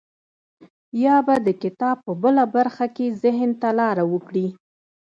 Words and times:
يا 1.03 1.15
به 1.25 1.35
د 1.45 1.49
کتاب 1.63 1.97
په 2.05 2.11
بله 2.23 2.43
برخه 2.55 2.85
کې 2.95 3.17
ذهن 3.23 3.49
ته 3.61 3.69
لاره 3.79 4.03
وکړي. 4.13 4.47